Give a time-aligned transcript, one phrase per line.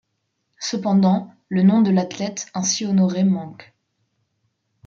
[0.59, 3.71] Cependant, le nom de l'athlète ainsi honoré manque.